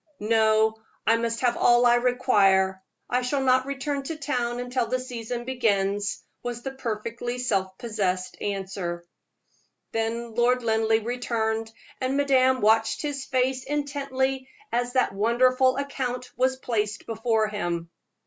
"No, 0.19 0.77
I 1.05 1.15
must 1.17 1.41
have 1.41 1.55
all 1.57 1.85
I 1.85 1.93
require; 1.93 2.81
I 3.07 3.21
shall 3.21 3.43
not 3.43 3.67
return 3.67 4.01
to 4.05 4.15
town 4.15 4.57
until 4.59 4.87
the 4.87 4.99
season 4.99 5.45
begins," 5.45 6.23
was 6.41 6.63
the 6.63 6.71
perfectly 6.71 7.37
self 7.37 7.77
possessed 7.77 8.35
reply. 8.41 9.01
Then 9.91 10.33
Lord 10.33 10.63
Linleigh 10.63 11.03
returned, 11.05 11.71
and 11.99 12.17
madame 12.17 12.61
watched 12.61 13.03
his 13.03 13.25
face 13.25 13.63
intently 13.63 14.49
as 14.71 14.93
that 14.93 15.13
wonderful 15.13 15.77
account 15.77 16.31
was 16.35 16.55
placed 16.57 17.05
before 17.05 17.47
him. 17.49 17.91